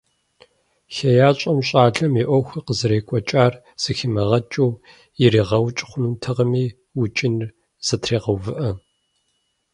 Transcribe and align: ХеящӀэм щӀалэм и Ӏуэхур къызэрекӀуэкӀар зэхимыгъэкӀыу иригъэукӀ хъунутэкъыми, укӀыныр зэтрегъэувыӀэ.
ХеящӀэм 0.95 1.59
щӀалэм 1.67 2.13
и 2.21 2.23
Ӏуэхур 2.27 2.61
къызэрекӀуэкӀар 2.65 3.53
зэхимыгъэкӀыу 3.81 4.71
иригъэукӀ 5.23 5.83
хъунутэкъыми, 5.89 6.65
укӀыныр 7.01 7.49
зэтрегъэувыӀэ. 7.85 8.69